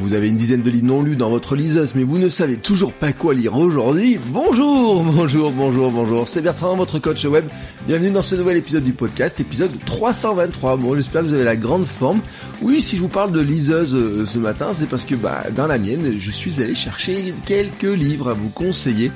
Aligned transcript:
Vous 0.00 0.14
avez 0.14 0.28
une 0.28 0.38
dizaine 0.38 0.62
de 0.62 0.70
livres 0.70 0.86
non 0.86 1.02
lus 1.02 1.14
dans 1.14 1.28
votre 1.28 1.54
liseuse, 1.54 1.94
mais 1.94 2.04
vous 2.04 2.16
ne 2.16 2.30
savez 2.30 2.56
toujours 2.56 2.94
pas 2.94 3.12
quoi 3.12 3.34
lire 3.34 3.54
aujourd'hui. 3.54 4.18
Bonjour, 4.28 5.04
bonjour, 5.04 5.50
bonjour, 5.52 5.90
bonjour. 5.90 6.26
C'est 6.26 6.40
Bertrand, 6.40 6.74
votre 6.74 6.98
coach 6.98 7.26
web. 7.26 7.44
Bienvenue 7.86 8.10
dans 8.10 8.22
ce 8.22 8.34
nouvel 8.34 8.56
épisode 8.56 8.82
du 8.82 8.94
podcast, 8.94 9.40
épisode 9.40 9.72
323. 9.84 10.78
Bon, 10.78 10.94
j'espère 10.94 11.20
que 11.20 11.26
vous 11.26 11.34
avez 11.34 11.44
la 11.44 11.56
grande 11.56 11.84
forme. 11.84 12.20
Oui, 12.62 12.80
si 12.80 12.96
je 12.96 13.02
vous 13.02 13.08
parle 13.08 13.30
de 13.30 13.40
liseuse 13.42 13.94
euh, 13.94 14.24
ce 14.24 14.38
matin, 14.38 14.72
c'est 14.72 14.88
parce 14.88 15.04
que 15.04 15.14
bah, 15.14 15.44
dans 15.54 15.66
la 15.66 15.76
mienne, 15.78 16.14
je 16.18 16.30
suis 16.30 16.62
allé 16.62 16.74
chercher 16.74 17.34
quelques 17.44 17.82
livres 17.82 18.30
à 18.30 18.32
vous 18.32 18.48
conseiller. 18.48 19.12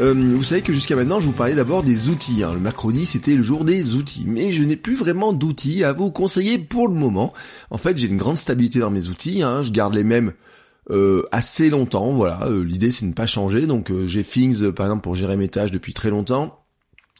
Euh, 0.00 0.14
vous 0.14 0.42
savez 0.42 0.62
que 0.62 0.72
jusqu'à 0.72 0.96
maintenant, 0.96 1.20
je 1.20 1.26
vous 1.26 1.32
parlais 1.32 1.54
d'abord 1.54 1.82
des 1.82 2.08
outils. 2.08 2.42
Hein. 2.42 2.52
Le 2.54 2.60
mercredi, 2.60 3.04
c'était 3.04 3.34
le 3.34 3.42
jour 3.42 3.64
des 3.64 3.96
outils. 3.96 4.24
Mais 4.26 4.50
je 4.50 4.62
n'ai 4.62 4.76
plus 4.76 4.96
vraiment 4.96 5.32
d'outils 5.32 5.84
à 5.84 5.92
vous 5.92 6.10
conseiller 6.10 6.58
pour 6.58 6.88
le 6.88 6.94
moment. 6.94 7.32
En 7.70 7.78
fait, 7.78 7.96
j'ai 7.98 8.08
une 8.08 8.16
grande 8.16 8.38
stabilité 8.38 8.78
dans 8.78 8.90
mes 8.90 9.08
outils. 9.08 9.42
Hein. 9.42 9.62
Je 9.62 9.70
garde 9.70 9.94
les 9.94 10.04
mêmes 10.04 10.32
euh, 10.90 11.24
assez 11.30 11.68
longtemps. 11.68 12.12
Voilà, 12.12 12.46
euh, 12.46 12.64
l'idée 12.64 12.90
c'est 12.90 13.04
de 13.04 13.10
ne 13.10 13.14
pas 13.14 13.26
changer. 13.26 13.66
Donc 13.66 13.92
j'ai 14.06 14.24
Things, 14.24 14.72
par 14.72 14.86
exemple, 14.86 15.02
pour 15.02 15.14
gérer 15.14 15.36
mes 15.36 15.48
tâches 15.48 15.70
depuis 15.70 15.92
très 15.92 16.10
longtemps. 16.10 16.61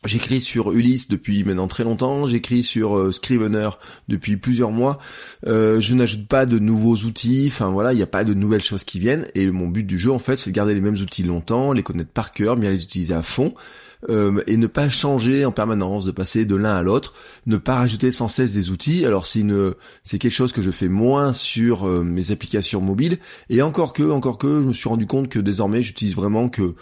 J'écris 0.05 0.41
sur 0.41 0.73
Ulysse 0.73 1.07
depuis 1.07 1.45
maintenant 1.45 1.69
très 1.69 1.85
longtemps, 1.85 2.27
j'écris 2.27 2.65
sur 2.65 2.99
euh, 2.99 3.13
Scrivener 3.13 3.71
depuis 4.09 4.37
plusieurs 4.37 4.73
mois. 4.73 4.99
Euh, 5.47 5.79
je 5.81 5.95
n'ajoute 5.95 6.27
pas 6.27 6.45
de 6.45 6.59
nouveaux 6.59 6.97
outils, 6.97 7.45
enfin 7.47 7.71
voilà, 7.71 7.93
il 7.93 7.97
n'y 7.97 8.03
a 8.03 8.09
pas 8.09 8.25
de 8.25 8.35
nouvelles 8.35 8.63
choses 8.63 8.83
qui 8.83 8.99
viennent. 8.99 9.29
Et 9.37 9.49
mon 9.53 9.69
but 9.69 9.87
du 9.87 10.01
jeu 10.01 10.11
en 10.11 10.19
fait, 10.19 10.37
c'est 10.39 10.51
de 10.51 10.57
garder 10.57 10.75
les 10.75 10.81
mêmes 10.81 10.97
outils 10.97 11.23
longtemps, 11.23 11.73
les 11.73 11.85
connaître 11.85 12.11
par 12.11 12.33
cœur, 12.33 12.57
bien 12.57 12.71
les 12.71 12.83
utiliser 12.83 13.15
à 13.15 13.23
fond. 13.23 13.55
Euh, 14.11 14.43
et 14.49 14.57
ne 14.57 14.67
pas 14.67 14.89
changer 14.89 15.45
en 15.45 15.53
permanence, 15.53 16.05
de 16.05 16.11
passer 16.11 16.47
de 16.47 16.57
l'un 16.57 16.75
à 16.75 16.83
l'autre, 16.83 17.15
ne 17.47 17.57
pas 17.57 17.77
rajouter 17.77 18.11
sans 18.11 18.27
cesse 18.27 18.55
des 18.55 18.71
outils. 18.71 19.07
Alors 19.07 19.29
c'est 19.29 19.39
une, 19.39 19.75
c'est 20.03 20.19
quelque 20.19 20.33
chose 20.33 20.51
que 20.51 20.63
je 20.63 20.73
fais 20.73 20.89
moins 20.89 21.33
sur 21.33 21.87
mes 21.87 22.33
applications 22.33 22.81
mobiles. 22.81 23.19
Et 23.51 23.63
encore 23.63 23.93
que, 23.93 24.03
encore 24.03 24.39
que, 24.39 24.63
je 24.63 24.67
me 24.67 24.73
suis 24.73 24.89
rendu 24.89 25.07
compte 25.07 25.29
que 25.29 25.39
désormais 25.39 25.81
j'utilise 25.81 26.17
vraiment 26.17 26.49
que 26.49 26.75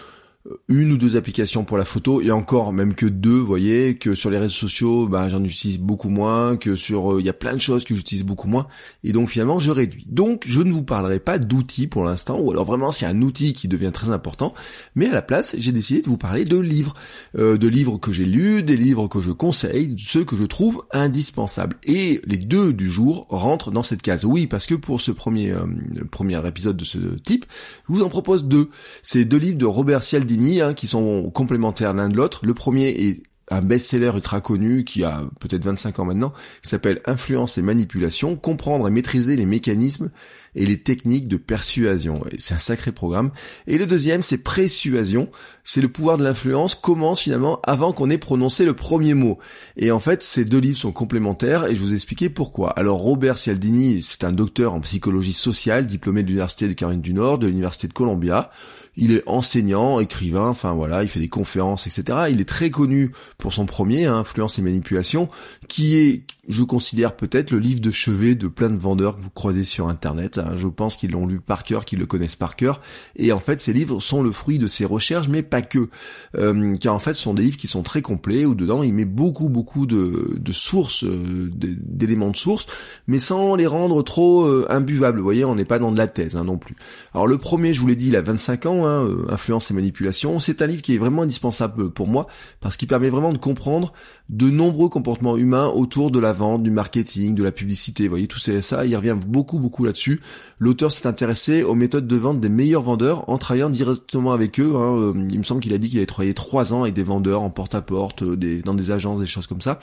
une 0.68 0.92
ou 0.92 0.96
deux 0.96 1.16
applications 1.16 1.64
pour 1.64 1.78
la 1.78 1.84
photo 1.84 2.20
et 2.20 2.30
encore 2.30 2.72
même 2.72 2.94
que 2.94 3.06
deux, 3.06 3.38
voyez, 3.38 3.96
que 3.96 4.14
sur 4.14 4.30
les 4.30 4.38
réseaux 4.38 4.54
sociaux, 4.54 5.08
bah, 5.08 5.28
j'en 5.28 5.42
utilise 5.44 5.78
beaucoup 5.78 6.08
moins, 6.08 6.56
que 6.56 6.76
sur, 6.76 7.14
euh, 7.14 7.20
il 7.20 7.26
y 7.26 7.28
a 7.28 7.34
plein 7.34 7.52
de 7.52 7.60
choses 7.60 7.84
que 7.84 7.94
j'utilise 7.94 8.24
beaucoup 8.24 8.48
moins, 8.48 8.66
et 9.04 9.12
donc 9.12 9.28
finalement 9.28 9.58
je 9.58 9.70
réduis. 9.70 10.04
Donc 10.08 10.44
je 10.46 10.60
ne 10.60 10.72
vous 10.72 10.82
parlerai 10.82 11.20
pas 11.20 11.38
d'outils 11.38 11.86
pour 11.86 12.04
l'instant, 12.04 12.38
ou 12.40 12.50
alors 12.50 12.64
vraiment 12.64 12.92
c'est 12.92 13.06
un 13.06 13.22
outil 13.22 13.52
qui 13.52 13.68
devient 13.68 13.92
très 13.92 14.10
important, 14.10 14.54
mais 14.94 15.06
à 15.06 15.12
la 15.12 15.22
place 15.22 15.54
j'ai 15.58 15.72
décidé 15.72 16.02
de 16.02 16.08
vous 16.08 16.18
parler 16.18 16.44
de 16.44 16.58
livres, 16.58 16.94
euh, 17.38 17.56
de 17.56 17.68
livres 17.68 17.98
que 17.98 18.12
j'ai 18.12 18.24
lus, 18.24 18.62
des 18.62 18.76
livres 18.76 19.08
que 19.08 19.20
je 19.20 19.32
conseille, 19.32 19.96
ceux 19.98 20.24
que 20.24 20.36
je 20.36 20.44
trouve 20.44 20.84
indispensables. 20.92 21.76
Et 21.84 22.20
les 22.24 22.38
deux 22.38 22.72
du 22.72 22.90
jour 22.90 23.26
rentrent 23.28 23.70
dans 23.70 23.82
cette 23.82 24.02
case. 24.02 24.24
Oui, 24.24 24.46
parce 24.46 24.66
que 24.66 24.74
pour 24.74 25.00
ce 25.00 25.12
premier 25.12 25.52
euh, 25.52 25.66
premier 26.10 26.46
épisode 26.46 26.76
de 26.76 26.84
ce 26.84 26.98
type, 26.98 27.44
je 27.88 27.94
vous 27.94 28.02
en 28.02 28.08
propose 28.08 28.44
deux. 28.44 28.70
C'est 29.02 29.24
deux 29.24 29.38
livres 29.38 29.58
de 29.58 29.66
Robert 29.66 30.02
Cialdini 30.02 30.39
Hein, 30.40 30.74
qui 30.74 30.88
sont 30.88 31.30
complémentaires 31.30 31.92
l'un 31.92 32.08
de 32.08 32.16
l'autre. 32.16 32.46
Le 32.46 32.54
premier 32.54 32.88
est 32.88 33.22
un 33.50 33.60
best-seller 33.60 34.12
ultra 34.14 34.40
connu 34.40 34.84
qui 34.84 35.04
a 35.04 35.22
peut-être 35.38 35.64
25 35.64 35.98
ans 35.98 36.04
maintenant, 36.06 36.32
qui 36.62 36.70
s'appelle 36.70 37.02
Influence 37.04 37.58
et 37.58 37.62
manipulation, 37.62 38.36
comprendre 38.36 38.88
et 38.88 38.90
maîtriser 38.90 39.36
les 39.36 39.44
mécanismes 39.44 40.10
et 40.54 40.66
les 40.66 40.80
techniques 40.80 41.28
de 41.28 41.36
persuasion. 41.36 42.14
C'est 42.38 42.54
un 42.54 42.58
sacré 42.58 42.92
programme. 42.92 43.30
Et 43.66 43.78
le 43.78 43.86
deuxième, 43.86 44.22
c'est 44.22 44.42
Présuasion. 44.42 45.28
C'est 45.64 45.80
le 45.80 45.88
pouvoir 45.88 46.16
de 46.16 46.24
l'influence 46.24 46.74
commence 46.74 47.20
finalement 47.20 47.60
avant 47.62 47.92
qu'on 47.92 48.10
ait 48.10 48.18
prononcé 48.18 48.64
le 48.64 48.74
premier 48.74 49.14
mot. 49.14 49.38
Et 49.76 49.90
en 49.90 50.00
fait, 50.00 50.22
ces 50.22 50.44
deux 50.44 50.58
livres 50.58 50.78
sont 50.78 50.92
complémentaires 50.92 51.66
et 51.66 51.74
je 51.74 51.80
vous 51.80 51.94
expliquer 51.94 52.28
pourquoi. 52.28 52.70
Alors 52.70 52.98
Robert 52.98 53.38
Cialdini, 53.38 54.02
c'est 54.02 54.24
un 54.24 54.32
docteur 54.32 54.74
en 54.74 54.80
psychologie 54.80 55.32
sociale, 55.32 55.86
diplômé 55.86 56.22
de 56.22 56.28
l'Université 56.28 56.66
de 56.66 56.72
Caroline 56.72 57.02
du 57.02 57.12
Nord, 57.12 57.38
de 57.38 57.46
l'Université 57.46 57.86
de 57.86 57.92
Columbia. 57.92 58.50
Il 58.96 59.12
est 59.12 59.22
enseignant, 59.26 60.00
écrivain, 60.00 60.48
enfin 60.48 60.72
voilà, 60.72 61.04
il 61.04 61.08
fait 61.08 61.20
des 61.20 61.28
conférences, 61.28 61.86
etc. 61.86 62.26
Il 62.30 62.40
est 62.40 62.48
très 62.48 62.70
connu 62.70 63.12
pour 63.38 63.52
son 63.52 63.64
premier, 63.64 64.06
hein, 64.06 64.16
Influence 64.16 64.58
et 64.58 64.62
Manipulation, 64.62 65.28
qui 65.68 65.96
est, 65.96 66.22
je 66.50 66.64
considère 66.64 67.14
peut-être 67.14 67.52
le 67.52 67.58
livre 67.58 67.80
de 67.80 67.92
chevet 67.92 68.34
de 68.34 68.48
plein 68.48 68.70
de 68.70 68.76
vendeurs 68.76 69.16
que 69.16 69.22
vous 69.22 69.30
croisez 69.30 69.62
sur 69.62 69.88
Internet. 69.88 70.38
Hein. 70.38 70.54
Je 70.56 70.66
pense 70.66 70.96
qu'ils 70.96 71.12
l'ont 71.12 71.26
lu 71.26 71.38
par 71.38 71.62
cœur, 71.62 71.84
qu'ils 71.84 72.00
le 72.00 72.06
connaissent 72.06 72.36
par 72.36 72.56
cœur. 72.56 72.80
Et 73.14 73.30
en 73.30 73.38
fait, 73.38 73.60
ces 73.60 73.72
livres 73.72 74.00
sont 74.00 74.20
le 74.20 74.32
fruit 74.32 74.58
de 74.58 74.66
ses 74.66 74.84
recherches, 74.84 75.28
mais 75.28 75.42
pas 75.42 75.62
que. 75.62 75.88
Euh, 76.36 76.76
car 76.76 76.94
en 76.94 76.98
fait, 76.98 77.12
ce 77.12 77.22
sont 77.22 77.34
des 77.34 77.44
livres 77.44 77.56
qui 77.56 77.68
sont 77.68 77.82
très 77.82 78.02
complets, 78.02 78.46
où 78.46 78.56
dedans, 78.56 78.82
il 78.82 78.92
met 78.92 79.04
beaucoup, 79.04 79.48
beaucoup 79.48 79.86
de, 79.86 80.40
sources, 80.50 81.04
euh, 81.04 81.50
d'éléments 81.54 82.30
de 82.30 82.36
source, 82.36 82.66
mais 83.06 83.20
sans 83.20 83.54
les 83.54 83.68
rendre 83.68 84.02
trop 84.02 84.44
euh, 84.44 84.66
imbuvables. 84.70 85.18
Vous 85.18 85.24
voyez, 85.24 85.44
on 85.44 85.54
n'est 85.54 85.64
pas 85.64 85.78
dans 85.78 85.92
de 85.92 85.98
la 85.98 86.08
thèse 86.08 86.36
hein, 86.36 86.44
non 86.44 86.58
plus. 86.58 86.74
Alors 87.14 87.28
le 87.28 87.38
premier, 87.38 87.74
je 87.74 87.80
vous 87.80 87.86
l'ai 87.86 87.96
dit, 87.96 88.08
il 88.08 88.16
a 88.16 88.22
25 88.22 88.66
ans, 88.66 88.86
hein, 88.88 89.08
Influence 89.28 89.70
et 89.70 89.74
Manipulation. 89.74 90.40
C'est 90.40 90.62
un 90.62 90.66
livre 90.66 90.82
qui 90.82 90.96
est 90.96 90.98
vraiment 90.98 91.22
indispensable 91.22 91.90
pour 91.90 92.08
moi, 92.08 92.26
parce 92.60 92.76
qu'il 92.76 92.88
permet 92.88 93.08
vraiment 93.08 93.32
de 93.32 93.38
comprendre 93.38 93.92
de 94.30 94.48
nombreux 94.48 94.88
comportements 94.88 95.36
humains 95.36 95.68
autour 95.68 96.10
de 96.10 96.18
la 96.18 96.32
du 96.58 96.70
marketing, 96.70 97.34
de 97.34 97.42
la 97.42 97.52
publicité. 97.52 98.04
Vous 98.04 98.10
voyez, 98.10 98.26
tout 98.26 98.38
ça, 98.38 98.86
il 98.86 98.96
revient 98.96 99.16
beaucoup, 99.26 99.58
beaucoup 99.58 99.84
là-dessus. 99.84 100.20
L'auteur 100.58 100.90
s'est 100.90 101.06
intéressé 101.06 101.62
aux 101.62 101.74
méthodes 101.74 102.06
de 102.06 102.16
vente 102.16 102.40
des 102.40 102.48
meilleurs 102.48 102.82
vendeurs 102.82 103.28
en 103.28 103.38
travaillant 103.38 103.70
directement 103.70 104.32
avec 104.32 104.58
eux. 104.58 104.72
Hein. 104.74 104.96
Euh, 104.96 105.28
il 105.30 105.38
me 105.38 105.44
semble 105.44 105.60
qu'il 105.60 105.74
a 105.74 105.78
dit 105.78 105.88
qu'il 105.88 105.98
avait 105.98 106.06
travaillé 106.06 106.34
trois 106.34 106.72
ans 106.72 106.82
avec 106.82 106.94
des 106.94 107.02
vendeurs 107.02 107.42
en 107.42 107.50
porte-à-porte, 107.50 108.22
euh, 108.22 108.36
des, 108.36 108.62
dans 108.62 108.74
des 108.74 108.90
agences, 108.90 109.20
des 109.20 109.26
choses 109.26 109.46
comme 109.46 109.60
ça. 109.60 109.78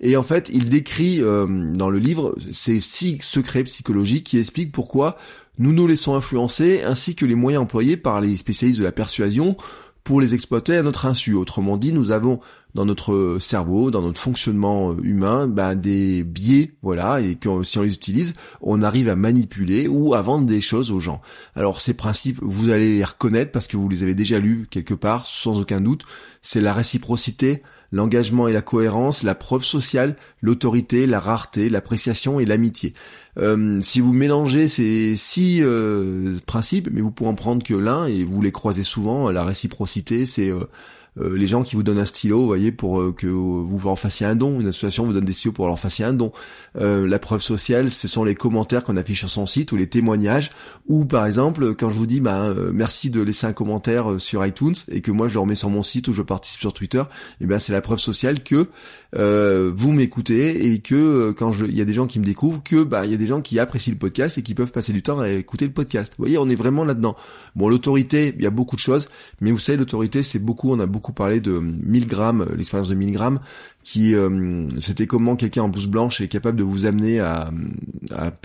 Et 0.00 0.16
en 0.16 0.22
fait, 0.22 0.50
il 0.52 0.68
décrit 0.68 1.22
euh, 1.22 1.72
dans 1.74 1.88
le 1.88 1.98
livre 1.98 2.36
ces 2.52 2.80
six 2.80 3.18
secrets 3.22 3.64
psychologiques 3.64 4.24
qui 4.24 4.38
expliquent 4.38 4.72
pourquoi 4.72 5.16
nous 5.58 5.72
nous 5.72 5.86
laissons 5.86 6.14
influencer, 6.14 6.82
ainsi 6.82 7.14
que 7.14 7.24
les 7.24 7.36
moyens 7.36 7.62
employés 7.62 7.96
par 7.96 8.20
les 8.20 8.36
spécialistes 8.36 8.80
de 8.80 8.84
la 8.84 8.92
persuasion 8.92 9.56
pour 10.04 10.20
les 10.20 10.34
exploiter 10.34 10.76
à 10.76 10.82
notre 10.82 11.06
insu. 11.06 11.34
Autrement 11.34 11.78
dit, 11.78 11.92
nous 11.92 12.10
avons 12.10 12.40
dans 12.74 12.84
notre 12.84 13.38
cerveau, 13.40 13.90
dans 13.90 14.02
notre 14.02 14.20
fonctionnement 14.20 14.92
euh, 14.92 14.96
humain, 15.02 15.46
ben, 15.46 15.74
des 15.74 16.24
biais, 16.24 16.72
voilà, 16.82 17.20
et 17.20 17.36
que 17.36 17.62
si 17.62 17.78
on 17.78 17.82
les 17.82 17.94
utilise, 17.94 18.34
on 18.60 18.82
arrive 18.82 19.08
à 19.08 19.16
manipuler 19.16 19.88
ou 19.88 20.14
à 20.14 20.22
vendre 20.22 20.46
des 20.46 20.60
choses 20.60 20.90
aux 20.90 21.00
gens. 21.00 21.22
Alors 21.54 21.80
ces 21.80 21.94
principes, 21.94 22.38
vous 22.42 22.70
allez 22.70 22.98
les 22.98 23.04
reconnaître 23.04 23.52
parce 23.52 23.66
que 23.66 23.76
vous 23.76 23.88
les 23.88 24.02
avez 24.02 24.14
déjà 24.14 24.38
lus 24.40 24.66
quelque 24.70 24.94
part, 24.94 25.26
sans 25.26 25.60
aucun 25.60 25.80
doute. 25.80 26.04
C'est 26.42 26.60
la 26.60 26.72
réciprocité, 26.72 27.62
l'engagement 27.94 28.48
et 28.48 28.52
la 28.52 28.60
cohérence, 28.60 29.22
la 29.22 29.36
preuve 29.36 29.62
sociale, 29.62 30.16
l'autorité, 30.42 31.06
la 31.06 31.20
rareté, 31.20 31.68
l'appréciation 31.68 32.40
et 32.40 32.44
l'amitié. 32.44 32.92
Euh, 33.38 33.80
si 33.80 34.00
vous 34.00 34.12
mélangez 34.12 34.66
ces 34.66 35.14
six 35.16 35.60
euh, 35.62 36.36
principes, 36.44 36.88
mais 36.92 37.00
vous 37.00 37.12
pourrez 37.12 37.30
en 37.30 37.34
prendre 37.34 37.62
que 37.62 37.74
l'un 37.74 38.06
et 38.06 38.24
vous 38.24 38.42
les 38.42 38.50
croisez 38.50 38.82
souvent, 38.82 39.30
la 39.30 39.44
réciprocité, 39.44 40.26
c'est 40.26 40.50
euh, 40.50 40.64
les 41.16 41.46
gens 41.46 41.62
qui 41.62 41.76
vous 41.76 41.82
donnent 41.82 41.98
un 41.98 42.04
stylo, 42.04 42.40
vous 42.40 42.46
voyez, 42.46 42.72
pour 42.72 43.00
euh, 43.00 43.12
que 43.12 43.26
vous 43.26 43.88
en 43.88 43.96
fassiez 43.96 44.26
un 44.26 44.34
don. 44.34 44.60
Une 44.60 44.66
association 44.66 45.06
vous 45.06 45.12
donne 45.12 45.24
des 45.24 45.32
stylos 45.32 45.52
pour 45.52 45.66
leur 45.66 45.78
fassiez 45.78 46.04
un 46.04 46.12
don. 46.12 46.32
Euh, 46.76 47.06
la 47.06 47.18
preuve 47.18 47.40
sociale, 47.40 47.90
ce 47.90 48.08
sont 48.08 48.24
les 48.24 48.34
commentaires 48.34 48.82
qu'on 48.84 48.96
affiche 48.96 49.20
sur 49.20 49.30
son 49.30 49.46
site 49.46 49.72
ou 49.72 49.76
les 49.76 49.86
témoignages. 49.86 50.50
Ou 50.88 51.04
par 51.04 51.26
exemple, 51.26 51.74
quand 51.74 51.90
je 51.90 51.94
vous 51.94 52.06
dis, 52.06 52.20
bah, 52.20 52.52
merci 52.72 53.10
de 53.10 53.22
laisser 53.22 53.46
un 53.46 53.52
commentaire 53.52 54.20
sur 54.20 54.44
iTunes 54.44 54.74
et 54.90 55.00
que 55.00 55.10
moi 55.10 55.28
je 55.28 55.34
le 55.34 55.40
remets 55.40 55.54
sur 55.54 55.70
mon 55.70 55.82
site 55.82 56.08
ou 56.08 56.12
je 56.12 56.22
participe 56.22 56.60
sur 56.60 56.72
Twitter, 56.72 57.00
et 57.00 57.44
eh 57.44 57.46
bien 57.46 57.58
c'est 57.58 57.72
la 57.72 57.80
preuve 57.80 57.98
sociale 57.98 58.42
que 58.42 58.68
vous 59.12 59.92
m'écoutez 59.92 60.72
et 60.72 60.80
que 60.80 61.32
quand 61.32 61.52
il 61.60 61.76
y 61.76 61.80
a 61.80 61.84
des 61.84 61.92
gens 61.92 62.06
qui 62.06 62.18
me 62.18 62.24
découvrent, 62.24 62.62
que 62.62 62.82
bah 62.82 63.06
il 63.06 63.12
y 63.12 63.14
a 63.14 63.18
des 63.18 63.26
gens 63.26 63.40
qui 63.40 63.58
apprécient 63.58 63.92
le 63.92 63.98
podcast 63.98 64.36
et 64.38 64.42
qui 64.42 64.54
peuvent 64.54 64.72
passer 64.72 64.92
du 64.92 65.02
temps 65.02 65.20
à 65.20 65.30
écouter 65.30 65.66
le 65.66 65.72
podcast. 65.72 66.14
Vous 66.18 66.24
voyez, 66.24 66.38
on 66.38 66.48
est 66.48 66.54
vraiment 66.54 66.84
là-dedans. 66.84 67.16
Bon, 67.56 67.68
l'autorité, 67.68 68.34
il 68.36 68.42
y 68.42 68.46
a 68.46 68.50
beaucoup 68.50 68.76
de 68.76 68.80
choses, 68.80 69.08
mais 69.40 69.50
vous 69.50 69.58
savez, 69.58 69.78
l'autorité, 69.78 70.22
c'est 70.22 70.38
beaucoup, 70.38 70.72
on 70.72 70.80
a 70.80 70.86
beaucoup 70.86 71.03
parler 71.12 71.40
de 71.40 71.58
1000 71.58 72.06
grammes, 72.06 72.46
l'expérience 72.56 72.88
de 72.88 72.94
1000 72.94 73.12
grammes, 73.12 73.40
qui 73.84 74.14
euh, 74.14 74.66
c'était 74.80 75.06
comment 75.06 75.36
quelqu'un 75.36 75.62
en 75.62 75.68
blouse 75.68 75.86
blanche 75.86 76.22
est 76.22 76.28
capable 76.28 76.56
de 76.56 76.64
vous 76.64 76.86
amener 76.86 77.20
à, 77.20 77.50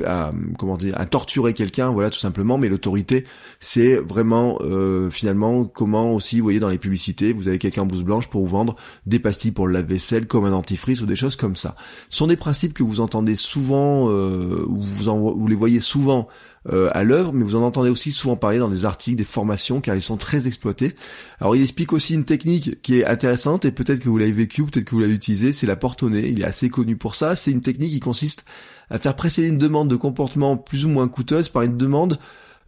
à, 0.06 0.34
comment 0.58 0.76
dire 0.76 1.00
à 1.00 1.06
torturer 1.06 1.54
quelqu'un 1.54 1.90
voilà 1.92 2.10
tout 2.10 2.20
simplement. 2.20 2.58
Mais 2.58 2.68
l'autorité 2.68 3.24
c'est 3.62 3.96
vraiment 3.96 4.60
euh, 4.62 5.10
finalement 5.10 5.64
comment 5.64 6.14
aussi 6.14 6.40
vous 6.40 6.44
voyez 6.44 6.60
dans 6.60 6.70
les 6.70 6.78
publicités 6.78 7.32
vous 7.32 7.48
avez 7.48 7.58
quelqu'un 7.58 7.84
en 7.84 7.86
blouse 7.86 8.04
blanche 8.04 8.28
pour 8.28 8.42
vous 8.42 8.52
vendre 8.52 8.76
des 9.06 9.20
pastilles 9.20 9.52
pour 9.52 9.66
le 9.66 9.74
lave-vaisselle 9.74 10.26
comme 10.26 10.44
un 10.44 10.52
dentifrice 10.52 11.02
ou 11.02 11.06
des 11.06 11.16
choses 11.16 11.38
comme 11.38 11.56
ça. 11.56 11.76
Ce 12.10 12.18
sont 12.18 12.28
des 12.28 12.38
principes 12.38 12.74
que 12.74 12.84
vous 12.84 13.00
entendez 13.00 13.38
souvent 13.38 14.10
euh, 14.10 14.66
vous 14.68 15.48
les 15.48 15.56
voyez 15.56 15.80
souvent 15.80 16.28
euh, 16.68 16.90
à 16.94 17.04
l'œuvre, 17.04 17.32
mais 17.32 17.44
vous 17.44 17.56
en 17.56 17.64
entendez 17.64 17.90
aussi 17.90 18.12
souvent 18.12 18.36
parler 18.36 18.58
dans 18.58 18.68
des 18.68 18.86
articles, 18.86 19.18
des 19.18 19.24
formations, 19.24 19.80
car 19.80 19.96
ils 19.96 20.02
sont 20.02 20.18
très 20.18 20.48
exploités. 20.48 20.94
Alors 21.40 21.56
il 21.56 21.62
explique 21.62 21.94
aussi 21.94 22.14
une 22.14 22.26
technique 22.26 22.82
qui 22.82 23.00
est 23.00 23.06
intéressante, 23.06 23.66
et 23.66 23.72
peut-être 23.72 24.00
que 24.00 24.10
vous 24.10 24.18
l'avez 24.18 24.32
vécu, 24.32 24.64
peut-être 24.64 24.86
que 24.86 24.92
vous 24.92 25.00
l'avez 25.00 25.14
utilisé, 25.14 25.52
c'est 25.52 25.68
la 25.68 25.76
porte 25.76 26.04
au 26.04 26.10
nez, 26.10 26.30
il 26.30 26.42
est 26.42 26.46
assez 26.46 26.70
connu 26.70 26.98
pour 26.98 27.16
ça, 27.16 27.36
c'est 27.36 27.52
une 27.52 27.62
technique 27.62 27.92
qui 27.92 28.00
consiste 28.00 28.46
à 28.90 28.98
faire 28.98 29.16
précéder 29.16 29.48
une 29.48 29.58
demande 29.58 29.88
de 29.88 29.96
comportement 29.96 30.58
plus 30.58 30.86
ou 30.86 30.90
moins 30.90 31.08
coûteuse 31.08 31.50
par 31.50 31.62
une 31.62 31.78
demande 31.78 32.20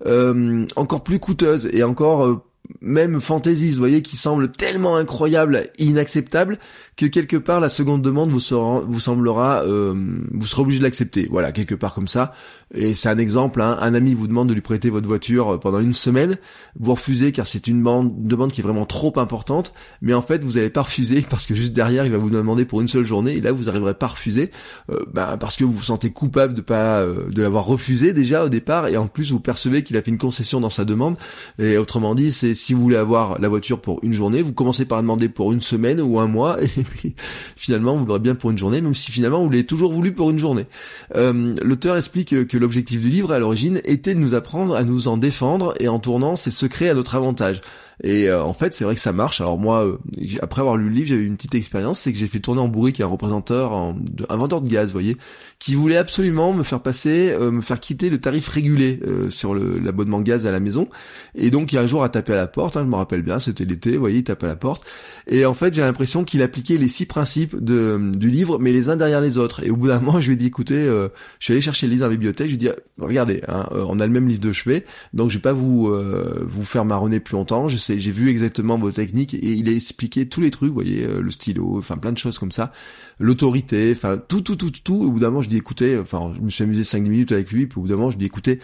euh, 0.05 0.65
encore 0.75 1.03
plus 1.03 1.19
coûteuse 1.19 1.69
et 1.71 1.83
encore 1.83 2.25
euh, 2.25 2.43
même 2.81 3.19
fantaisiste, 3.19 3.75
vous 3.75 3.81
voyez, 3.81 4.01
qui 4.01 4.17
semble 4.17 4.51
tellement 4.51 4.95
incroyable, 4.95 5.69
inacceptable, 5.77 6.57
que 6.95 7.05
quelque 7.05 7.37
part 7.37 7.59
la 7.59 7.69
seconde 7.69 8.01
demande 8.01 8.29
vous, 8.29 8.39
sera, 8.39 8.81
vous 8.81 8.99
semblera, 8.99 9.63
euh, 9.63 9.93
vous 10.31 10.45
serez 10.45 10.61
obligé 10.61 10.79
de 10.79 10.83
l'accepter. 10.83 11.27
Voilà, 11.31 11.51
quelque 11.51 11.75
part 11.75 11.93
comme 11.93 12.07
ça. 12.07 12.33
Et 12.73 12.93
c'est 12.93 13.09
un 13.09 13.17
exemple, 13.17 13.61
hein. 13.61 13.77
un 13.81 13.93
ami 13.93 14.13
vous 14.13 14.27
demande 14.27 14.47
de 14.49 14.53
lui 14.53 14.61
prêter 14.61 14.89
votre 14.89 15.07
voiture 15.07 15.59
pendant 15.59 15.79
une 15.79 15.93
semaine, 15.93 16.37
vous 16.79 16.91
refusez 16.93 17.31
car 17.31 17.45
c'est 17.45 17.67
une 17.67 17.79
demande, 17.79 18.51
qui 18.51 18.61
est 18.61 18.63
vraiment 18.63 18.85
trop 18.85 19.17
importante, 19.19 19.73
mais 20.01 20.13
en 20.13 20.21
fait 20.21 20.43
vous 20.43 20.53
n'allez 20.53 20.69
pas 20.69 20.83
refuser 20.83 21.21
parce 21.29 21.45
que 21.45 21.53
juste 21.53 21.73
derrière 21.73 22.05
il 22.05 22.11
va 22.11 22.17
vous 22.17 22.29
demander 22.29 22.65
pour 22.65 22.79
une 22.79 22.87
seule 22.87 23.03
journée, 23.03 23.35
et 23.35 23.41
là 23.41 23.51
vous 23.51 23.65
n'arriverez 23.65 23.93
pas 23.93 24.05
à 24.05 24.09
refuser, 24.09 24.51
euh, 24.89 24.99
bah, 25.11 25.35
parce 25.39 25.57
que 25.57 25.65
vous 25.65 25.71
vous 25.71 25.83
sentez 25.83 26.11
coupable 26.11 26.53
de 26.53 26.61
pas 26.61 27.01
euh, 27.01 27.29
de 27.29 27.41
l'avoir 27.41 27.65
refusé 27.65 28.13
déjà 28.13 28.45
au 28.45 28.49
départ, 28.49 28.87
et 28.87 28.95
en 28.95 29.07
plus 29.07 29.31
vous 29.31 29.39
percevez 29.41 29.83
qu'il 29.83 29.97
a 29.97 30.01
fait 30.01 30.11
une 30.11 30.17
concession 30.17 30.61
dans 30.61 30.69
sa 30.69 30.85
demande, 30.85 31.17
et 31.59 31.77
autrement 31.77 32.15
dit 32.15 32.31
c'est 32.31 32.53
si 32.61 32.73
vous 32.73 32.81
voulez 32.81 32.97
avoir 32.97 33.39
la 33.39 33.49
voiture 33.49 33.79
pour 33.79 33.99
une 34.03 34.13
journée, 34.13 34.41
vous 34.41 34.53
commencez 34.53 34.85
par 34.85 35.01
demander 35.01 35.29
pour 35.29 35.51
une 35.51 35.61
semaine 35.61 35.99
ou 35.99 36.19
un 36.19 36.27
mois, 36.27 36.61
et 36.63 36.83
puis 36.83 37.15
finalement 37.55 37.95
vous 37.95 38.05
l'aurez 38.05 38.19
bien 38.19 38.35
pour 38.35 38.51
une 38.51 38.57
journée, 38.57 38.81
même 38.81 38.95
si 38.95 39.11
finalement 39.11 39.43
vous 39.43 39.49
l'avez 39.49 39.65
toujours 39.65 39.91
voulu 39.91 40.13
pour 40.13 40.29
une 40.29 40.37
journée. 40.37 40.67
Euh, 41.15 41.53
l'auteur 41.61 41.97
explique 41.97 42.47
que 42.47 42.57
l'objectif 42.57 43.01
du 43.01 43.09
livre 43.09 43.31
à 43.31 43.39
l'origine 43.39 43.81
était 43.85 44.13
de 44.13 44.19
nous 44.19 44.35
apprendre 44.35 44.75
à 44.75 44.83
nous 44.83 45.07
en 45.07 45.17
défendre 45.17 45.73
et 45.79 45.87
en 45.87 45.99
tournant 45.99 46.35
ses 46.35 46.51
secrets 46.51 46.89
à 46.89 46.93
notre 46.93 47.15
avantage. 47.15 47.61
Et 48.03 48.29
euh, 48.29 48.43
en 48.43 48.53
fait, 48.53 48.73
c'est 48.73 48.83
vrai 48.83 48.95
que 48.95 49.01
ça 49.01 49.11
marche. 49.11 49.41
Alors 49.41 49.59
moi, 49.59 49.85
euh, 49.85 49.97
après 50.41 50.61
avoir 50.61 50.75
lu 50.75 50.89
le 50.89 50.95
livre, 50.95 51.07
j'avais 51.07 51.21
eu 51.21 51.27
une 51.27 51.35
petite 51.35 51.55
expérience, 51.55 51.99
c'est 51.99 52.11
que 52.11 52.17
j'ai 52.17 52.27
fait 52.27 52.39
tourner 52.39 52.61
en 52.61 52.67
bourrique 52.67 52.99
un 52.99 53.05
représentant, 53.05 53.95
un 54.29 54.37
vendeur 54.37 54.61
de 54.61 54.67
gaz, 54.67 54.87
vous 54.87 54.93
voyez, 54.93 55.17
qui 55.59 55.75
voulait 55.75 55.97
absolument 55.97 56.53
me 56.53 56.63
faire 56.63 56.81
passer, 56.81 57.31
euh, 57.31 57.51
me 57.51 57.61
faire 57.61 57.79
quitter 57.79 58.09
le 58.09 58.19
tarif 58.19 58.47
régulé 58.47 58.99
sur 59.29 59.53
l'abonnement 59.53 60.21
gaz 60.21 60.47
à 60.47 60.51
la 60.51 60.59
maison. 60.59 60.87
Et 61.35 61.51
donc, 61.51 61.71
il 61.71 61.75
y 61.75 61.77
a 61.77 61.81
un 61.81 61.87
jour 61.87 62.03
à 62.03 62.09
taper 62.09 62.33
à 62.33 62.37
la 62.37 62.47
porte, 62.47 62.75
hein, 62.75 62.81
je 62.83 62.89
me 62.89 62.95
rappelle 62.95 63.21
bien, 63.21 63.39
c'était 63.39 63.65
l'été, 63.65 63.93
vous 63.93 63.99
voyez, 63.99 64.19
il 64.19 64.23
tape 64.23 64.43
à 64.43 64.47
la 64.47 64.55
porte. 64.55 64.83
Et 65.27 65.45
en 65.45 65.53
fait, 65.53 65.73
j'ai 65.73 65.81
l'impression 65.81 66.23
qu'il 66.23 66.41
appliquait 66.41 66.77
les 66.77 66.87
six 66.87 67.05
principes 67.05 67.55
de, 67.55 68.11
du 68.15 68.29
livre, 68.29 68.57
mais 68.59 68.71
les 68.71 68.89
uns 68.89 68.95
derrière 68.95 69.21
les 69.21 69.37
autres. 69.37 69.63
Et 69.63 69.69
au 69.69 69.75
bout 69.75 69.87
d'un 69.87 69.99
moment, 69.99 70.19
je 70.19 70.27
lui 70.27 70.33
ai 70.33 70.37
dit, 70.37 70.47
écoutez, 70.47 70.85
je 70.85 71.09
suis 71.39 71.53
allé 71.53 71.61
chercher 71.61 71.85
le 71.85 71.91
livre 71.91 72.01
dans 72.01 72.09
la 72.09 72.15
bibliothèque, 72.15 72.47
je 72.47 72.55
lui 72.55 72.65
ai 72.65 72.69
dit, 72.69 72.75
regardez, 72.97 73.43
hein, 73.47 73.67
on 73.71 73.99
a 73.99 74.07
le 74.07 74.13
même 74.13 74.27
livre 74.27 74.41
de 74.41 74.51
chevet, 74.51 74.85
donc 75.13 75.29
je 75.29 75.37
vais 75.37 75.41
pas 75.41 75.53
vous 75.53 75.93
vous 76.41 76.63
faire 76.63 76.85
marronner 76.85 77.19
plus 77.19 77.33
longtemps. 77.33 77.67
J'ai 77.99 78.11
vu 78.11 78.29
exactement 78.29 78.77
vos 78.77 78.91
techniques 78.91 79.33
et 79.33 79.53
il 79.53 79.69
a 79.69 79.71
expliqué 79.71 80.27
tous 80.27 80.41
les 80.41 80.51
trucs, 80.51 80.69
vous 80.69 80.75
voyez, 80.75 81.05
euh, 81.05 81.21
le 81.21 81.31
stylo, 81.31 81.77
enfin 81.77 81.97
plein 81.97 82.11
de 82.11 82.17
choses 82.17 82.37
comme 82.39 82.51
ça, 82.51 82.71
l'autorité, 83.19 83.93
enfin 83.95 84.17
tout, 84.17 84.41
tout, 84.41 84.55
tout, 84.55 84.71
tout. 84.71 85.03
Au 85.03 85.11
bout 85.11 85.19
d'un 85.19 85.29
moment, 85.29 85.41
je 85.41 85.49
dis 85.49 85.57
écoutez, 85.57 85.97
enfin, 85.97 86.33
je 86.35 86.41
me 86.41 86.49
suis 86.49 86.63
amusé 86.63 86.83
5 86.83 87.03
minutes 87.03 87.31
avec 87.31 87.51
lui, 87.51 87.67
puis 87.67 87.79
au 87.79 87.81
bout 87.81 87.87
d'un 87.87 87.97
moment, 87.97 88.11
je 88.11 88.17
dis 88.17 88.25
écoutez, 88.25 88.59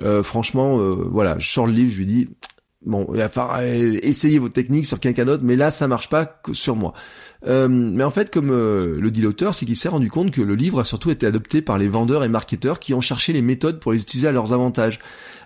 euh, 0.00 0.22
franchement, 0.22 0.80
euh, 0.80 1.06
voilà, 1.10 1.38
je 1.38 1.50
sors 1.50 1.66
le 1.66 1.72
livre, 1.72 1.92
je 1.92 1.98
lui 1.98 2.06
dis 2.06 2.28
bon, 2.84 3.06
il 3.12 3.18
va 3.18 3.28
falloir 3.28 3.62
essayer 3.62 4.38
vos 4.38 4.48
techniques 4.48 4.86
sur 4.86 5.00
quelqu'un 5.00 5.24
d'autre, 5.24 5.42
mais 5.44 5.56
là, 5.56 5.70
ça 5.70 5.88
marche 5.88 6.08
pas 6.08 6.40
sur 6.52 6.76
moi. 6.76 6.94
Euh, 7.46 7.68
mais 7.68 8.04
en 8.04 8.10
fait, 8.10 8.30
comme 8.30 8.48
le 8.48 9.10
dit 9.10 9.20
l'auteur, 9.20 9.54
c'est 9.54 9.66
qu'il 9.66 9.76
s'est 9.76 9.88
rendu 9.88 10.10
compte 10.10 10.30
que 10.30 10.42
le 10.42 10.54
livre 10.54 10.80
a 10.80 10.84
surtout 10.84 11.10
été 11.10 11.26
adopté 11.26 11.60
par 11.60 11.78
les 11.78 11.88
vendeurs 11.88 12.22
et 12.22 12.28
marketeurs 12.28 12.78
qui 12.78 12.94
ont 12.94 13.00
cherché 13.00 13.32
les 13.32 13.42
méthodes 13.42 13.80
pour 13.80 13.92
les 13.92 14.00
utiliser 14.02 14.28
à 14.28 14.32
leurs 14.32 14.52
avantages. 14.52 15.00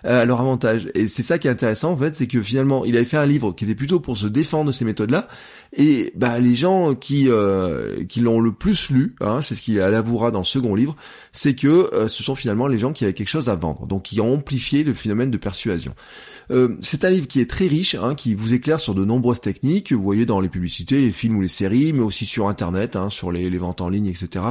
Euh, 0.05 0.21
à 0.21 0.25
leur 0.25 0.39
avantage. 0.39 0.89
Et 0.93 1.07
c'est 1.07 1.23
ça 1.23 1.39
qui 1.39 1.47
est 1.47 1.51
intéressant 1.51 1.91
en 1.91 1.97
fait, 1.97 2.13
c'est 2.13 2.27
que 2.27 2.41
finalement 2.41 2.85
il 2.85 2.95
avait 2.95 3.05
fait 3.05 3.17
un 3.17 3.25
livre 3.25 3.51
qui 3.51 3.63
était 3.65 3.73
plutôt 3.73 3.99
pour 3.99 4.17
se 4.17 4.27
défendre 4.27 4.67
de 4.67 4.71
ces 4.71 4.85
méthodes-là. 4.85 5.27
Et 5.73 6.11
bah 6.15 6.39
les 6.39 6.55
gens 6.55 6.95
qui 6.95 7.29
euh, 7.29 8.03
qui 8.05 8.21
l'ont 8.21 8.39
le 8.39 8.51
plus 8.51 8.89
lu, 8.89 9.15
hein, 9.21 9.41
c'est 9.41 9.55
ce 9.55 9.61
qu'il 9.61 9.79
avouera 9.81 10.31
dans 10.31 10.39
le 10.39 10.45
second 10.45 10.75
livre, 10.75 10.95
c'est 11.33 11.55
que 11.55 11.93
euh, 11.93 12.07
ce 12.07 12.23
sont 12.23 12.35
finalement 12.35 12.67
les 12.67 12.77
gens 12.77 12.93
qui 12.93 13.03
avaient 13.03 13.13
quelque 13.13 13.27
chose 13.27 13.49
à 13.49 13.55
vendre, 13.55 13.85
donc 13.85 14.03
qui 14.03 14.21
ont 14.21 14.33
amplifié 14.33 14.83
le 14.83 14.93
phénomène 14.93 15.31
de 15.31 15.37
persuasion. 15.37 15.93
Euh, 16.49 16.77
c'est 16.79 17.03
un 17.03 17.09
livre 17.09 17.27
qui 17.27 17.41
est 17.41 17.49
très 17.49 17.67
riche, 17.67 17.95
hein, 17.95 18.15
qui 18.15 18.33
vous 18.33 18.53
éclaire 18.53 18.79
sur 18.79 18.95
de 18.95 19.03
nombreuses 19.03 19.41
techniques, 19.41 19.91
vous 19.91 20.01
voyez 20.01 20.25
dans 20.25 20.39
les 20.39 20.47
publicités, 20.47 21.01
les 21.01 21.11
films 21.11 21.37
ou 21.37 21.41
les 21.41 21.49
séries, 21.49 21.91
mais 21.91 22.03
aussi 22.03 22.25
sur 22.25 22.47
Internet, 22.47 22.95
hein, 22.95 23.09
sur 23.09 23.31
les, 23.31 23.49
les, 23.49 23.57
ventes 23.57 23.81
en 23.81 23.89
ligne, 23.89 24.07
etc. 24.07 24.45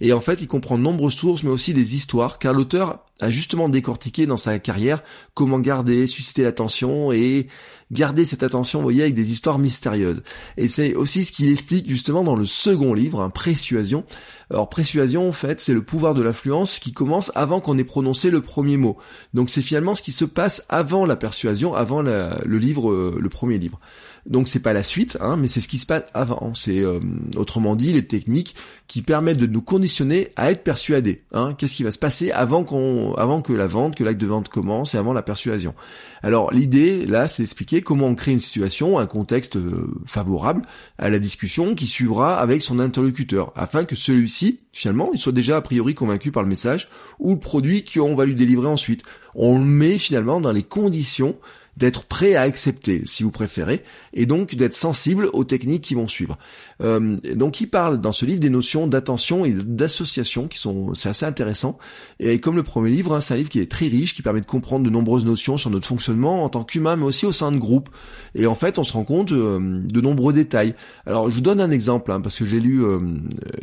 Et 0.00 0.12
en 0.12 0.20
fait, 0.20 0.42
il 0.42 0.46
comprend 0.46 0.76
de 0.76 0.82
nombreuses 0.82 1.14
sources, 1.14 1.42
mais 1.42 1.50
aussi 1.50 1.72
des 1.72 1.94
histoires, 1.94 2.38
car 2.38 2.52
l'auteur 2.52 3.06
a 3.20 3.30
justement 3.30 3.68
décortiqué 3.68 4.26
dans 4.26 4.36
sa 4.36 4.58
carrière 4.58 5.02
comment 5.34 5.58
garder, 5.58 6.06
susciter 6.06 6.42
l'attention 6.42 7.12
et 7.12 7.48
garder 7.90 8.24
cette 8.24 8.42
attention, 8.42 8.78
vous 8.78 8.84
voyez, 8.84 9.02
avec 9.02 9.14
des 9.14 9.32
histoires 9.32 9.58
mystérieuses. 9.58 10.22
Et 10.56 10.68
c'est 10.68 10.94
aussi 10.94 11.24
ce 11.24 11.32
qu'il 11.32 11.50
explique 11.50 11.88
justement 11.88 12.22
dans 12.22 12.36
le 12.36 12.46
second 12.46 12.94
livre, 12.94 13.20
hein, 13.20 13.30
Présuasion. 13.30 14.04
Alors 14.50 14.68
Présuasion, 14.68 15.28
en 15.28 15.32
fait, 15.32 15.60
c'est 15.60 15.74
le 15.74 15.82
pouvoir 15.82 16.14
de 16.14 16.22
l'influence 16.22 16.78
qui 16.78 16.92
commence 16.92 17.32
avant 17.34 17.60
qu'on 17.60 17.78
ait 17.78 17.84
prononcé 17.84 18.30
le 18.30 18.40
premier 18.40 18.76
mot. 18.76 18.96
Donc 19.34 19.50
c'est 19.50 19.62
finalement 19.62 19.94
ce 19.94 20.02
qui 20.02 20.12
se 20.12 20.24
passe 20.24 20.64
avant 20.68 21.06
la 21.06 21.16
persuasion, 21.16 21.74
avant 21.74 22.02
le 22.02 22.58
livre, 22.58 22.90
euh, 22.90 23.18
le 23.20 23.28
premier 23.28 23.58
livre. 23.58 23.80
Donc 24.26 24.48
c'est 24.48 24.60
pas 24.60 24.72
la 24.72 24.82
suite, 24.82 25.16
hein, 25.20 25.36
mais 25.36 25.48
c'est 25.48 25.60
ce 25.60 25.68
qui 25.68 25.78
se 25.78 25.86
passe 25.86 26.04
avant. 26.14 26.52
C'est 26.54 26.80
euh, 26.80 27.00
autrement 27.36 27.76
dit 27.76 27.92
les 27.92 28.06
techniques 28.06 28.54
qui 28.86 29.02
permettent 29.02 29.38
de 29.38 29.46
nous 29.46 29.62
conditionner 29.62 30.30
à 30.36 30.50
être 30.50 30.62
persuadés. 30.62 31.22
Hein. 31.32 31.54
Qu'est-ce 31.56 31.76
qui 31.76 31.84
va 31.84 31.90
se 31.90 31.98
passer 31.98 32.30
avant 32.30 32.64
qu'on, 32.64 33.14
avant 33.14 33.40
que 33.40 33.52
la 33.52 33.66
vente, 33.66 33.94
que 33.94 34.04
l'acte 34.04 34.20
de 34.20 34.26
vente 34.26 34.48
commence 34.48 34.94
et 34.94 34.98
avant 34.98 35.12
la 35.12 35.22
persuasion? 35.22 35.74
Alors 36.22 36.52
l'idée 36.52 37.06
là, 37.06 37.28
c'est 37.28 37.42
d'expliquer 37.42 37.80
comment 37.80 38.06
on 38.06 38.14
crée 38.14 38.32
une 38.32 38.40
situation, 38.40 38.98
un 38.98 39.06
contexte 39.06 39.56
euh, 39.56 39.90
favorable 40.06 40.62
à 40.98 41.08
la 41.08 41.18
discussion 41.18 41.74
qui 41.74 41.86
suivra 41.86 42.38
avec 42.38 42.62
son 42.62 42.78
interlocuteur, 42.78 43.52
afin 43.56 43.84
que 43.84 43.96
celui-ci 43.96 44.60
finalement 44.72 45.10
il 45.12 45.18
soit 45.18 45.32
déjà 45.32 45.56
a 45.56 45.60
priori 45.60 45.94
convaincu 45.94 46.30
par 46.30 46.42
le 46.42 46.48
message 46.48 46.88
ou 47.18 47.32
le 47.32 47.40
produit 47.40 47.84
qu'on 47.84 48.14
va 48.14 48.24
lui 48.24 48.34
délivrer 48.34 48.68
ensuite. 48.68 49.02
On 49.34 49.58
le 49.58 49.64
met 49.64 49.98
finalement 49.98 50.40
dans 50.40 50.52
les 50.52 50.62
conditions 50.62 51.36
d'être 51.76 52.04
prêt 52.04 52.34
à 52.34 52.42
accepter, 52.42 53.02
si 53.06 53.22
vous 53.22 53.30
préférez, 53.30 53.82
et 54.12 54.26
donc 54.26 54.54
d'être 54.54 54.74
sensible 54.74 55.30
aux 55.32 55.44
techniques 55.44 55.82
qui 55.82 55.94
vont 55.94 56.06
suivre. 56.06 56.38
Euh, 56.82 57.16
donc 57.34 57.60
il 57.60 57.68
parle 57.68 58.00
dans 58.00 58.12
ce 58.12 58.26
livre 58.26 58.40
des 58.40 58.50
notions 58.50 58.86
d'attention 58.86 59.44
et 59.44 59.52
d'association 59.52 60.48
qui 60.48 60.58
sont 60.58 60.94
c'est 60.94 61.08
assez 61.08 61.26
intéressant. 61.26 61.78
Et 62.18 62.38
comme 62.40 62.56
le 62.56 62.62
premier 62.62 62.90
livre, 62.90 63.14
hein, 63.14 63.20
c'est 63.20 63.34
un 63.34 63.36
livre 63.36 63.48
qui 63.48 63.60
est 63.60 63.70
très 63.70 63.86
riche, 63.86 64.14
qui 64.14 64.22
permet 64.22 64.40
de 64.40 64.46
comprendre 64.46 64.84
de 64.84 64.90
nombreuses 64.90 65.24
notions 65.24 65.56
sur 65.56 65.70
notre 65.70 65.86
fonctionnement 65.86 66.44
en 66.44 66.48
tant 66.48 66.64
qu'humain, 66.64 66.96
mais 66.96 67.04
aussi 67.04 67.26
au 67.26 67.32
sein 67.32 67.52
de 67.52 67.58
groupes. 67.58 67.88
Et 68.34 68.46
en 68.46 68.54
fait, 68.54 68.78
on 68.78 68.84
se 68.84 68.92
rend 68.92 69.04
compte 69.04 69.32
euh, 69.32 69.80
de 69.82 70.00
nombreux 70.00 70.32
détails. 70.32 70.74
Alors 71.06 71.30
je 71.30 71.36
vous 71.36 71.40
donne 71.40 71.60
un 71.60 71.70
exemple, 71.70 72.12
hein, 72.12 72.20
parce 72.20 72.36
que 72.36 72.44
j'ai 72.44 72.60
lu, 72.60 72.84
euh, 72.84 72.98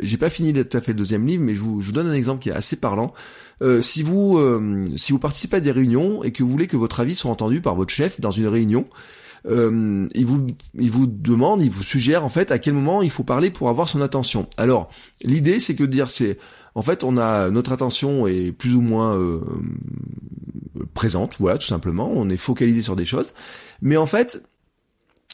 j'ai 0.01 0.17
pas 0.17 0.29
fini 0.29 0.53
tout 0.53 0.77
à 0.77 0.81
fait 0.81 0.93
le 0.93 0.97
deuxième 0.97 1.25
livre, 1.25 1.43
mais 1.43 1.55
je 1.55 1.61
vous 1.61 1.91
donne 1.91 2.07
un 2.07 2.13
exemple 2.13 2.41
qui 2.41 2.49
est 2.49 2.53
assez 2.53 2.77
parlant. 2.77 3.13
Euh, 3.61 3.81
si 3.81 4.03
vous 4.03 4.37
euh, 4.37 4.85
si 4.95 5.11
vous 5.11 5.19
participez 5.19 5.57
à 5.57 5.59
des 5.59 5.71
réunions 5.71 6.23
et 6.23 6.31
que 6.31 6.43
vous 6.43 6.49
voulez 6.49 6.67
que 6.67 6.77
votre 6.77 6.99
avis 6.99 7.15
soit 7.15 7.31
entendu 7.31 7.61
par 7.61 7.75
votre 7.75 7.91
chef 7.91 8.21
dans 8.21 8.31
une 8.31 8.47
réunion, 8.47 8.85
euh, 9.47 10.07
il 10.13 10.25
vous 10.25 10.47
il 10.77 10.91
vous 10.91 11.07
demande, 11.07 11.61
il 11.61 11.71
vous 11.71 11.83
suggère 11.83 12.23
en 12.23 12.29
fait 12.29 12.51
à 12.51 12.59
quel 12.59 12.73
moment 12.73 13.01
il 13.01 13.09
faut 13.09 13.23
parler 13.23 13.49
pour 13.49 13.69
avoir 13.69 13.89
son 13.89 14.01
attention. 14.01 14.47
Alors 14.57 14.89
l'idée 15.23 15.59
c'est 15.59 15.75
que 15.75 15.83
de 15.83 15.91
dire 15.91 16.09
c'est 16.09 16.37
en 16.75 16.81
fait 16.81 17.03
on 17.03 17.17
a 17.17 17.49
notre 17.49 17.71
attention 17.71 18.27
est 18.27 18.51
plus 18.51 18.75
ou 18.75 18.81
moins 18.81 19.17
euh, 19.17 19.41
présente, 20.93 21.37
voilà 21.39 21.57
tout 21.57 21.67
simplement, 21.67 22.11
on 22.13 22.29
est 22.29 22.37
focalisé 22.37 22.81
sur 22.81 22.95
des 22.95 23.05
choses, 23.05 23.33
mais 23.81 23.97
en 23.97 24.05
fait 24.05 24.43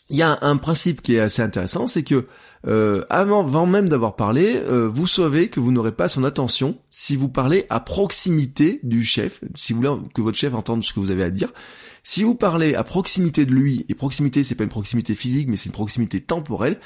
il 0.10 0.18
y 0.18 0.22
a 0.22 0.38
un 0.42 0.58
principe 0.58 1.02
qui 1.02 1.16
est 1.16 1.20
assez 1.20 1.42
intéressant, 1.42 1.88
c'est 1.88 2.04
que 2.04 2.28
euh, 2.66 3.04
avant, 3.10 3.66
même 3.66 3.90
d'avoir 3.90 4.16
parlé, 4.16 4.56
euh, 4.56 4.88
vous 4.88 5.08
savez 5.08 5.50
que 5.50 5.60
vous 5.60 5.72
n'aurez 5.72 5.92
pas 5.92 6.08
son 6.08 6.24
attention 6.24 6.78
si 6.90 7.16
vous 7.16 7.30
parlez 7.30 7.66
à 7.70 7.80
proximité 7.80 8.80
du 8.84 9.04
chef, 9.04 9.42
si 9.56 9.74
vous 9.74 9.82
voulez 9.82 9.98
que 10.14 10.22
votre 10.22 10.38
chef 10.38 10.54
entende 10.54 10.84
ce 10.84 10.94
que 10.94 11.00
vous 11.00 11.12
avez 11.12 11.24
à 11.24 11.30
dire. 11.30 11.52
Si 12.06 12.24
vous 12.24 12.36
parlez 12.36 12.76
à 12.76 12.84
proximité 12.84 13.46
de 13.46 13.54
lui, 13.54 13.86
et 13.88 13.96
proximité 13.96 14.44
c'est 14.44 14.56
pas 14.56 14.66
une 14.66 14.70
proximité 14.70 15.14
physique, 15.14 15.48
mais 15.50 15.56
c'est 15.56 15.68
une 15.68 15.74
proximité 15.74 16.20
temporelle, 16.20 16.80